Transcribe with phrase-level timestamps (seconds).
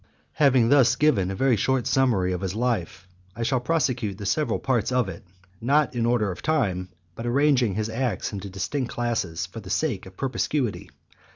[0.03, 0.09] IX.
[0.33, 4.57] Having thus given a very short summary of his life, I shall prosecute the several
[4.57, 5.23] parts of it,
[5.61, 10.07] not in order of time, but arranging his acts into distinct classes, for the sake
[10.07, 10.89] of (76) perspicuity.